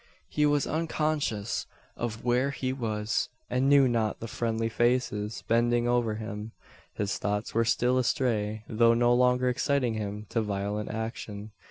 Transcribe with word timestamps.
He 0.29 0.47
was 0.47 0.65
unconscious 0.65 1.67
of 1.95 2.23
where 2.23 2.49
he 2.49 2.73
was, 2.73 3.29
and 3.51 3.69
knew 3.69 3.87
not 3.87 4.19
the 4.19 4.27
friendly 4.27 4.67
faces 4.67 5.43
bending 5.47 5.87
over 5.87 6.15
him. 6.15 6.53
His 6.95 7.19
thoughts 7.19 7.53
were 7.53 7.65
still 7.65 7.99
astray, 7.99 8.63
though 8.67 8.95
no 8.95 9.13
longer 9.13 9.47
exciting 9.47 9.93
him 9.93 10.25
to 10.29 10.41
violent 10.41 10.89
action. 10.89 11.51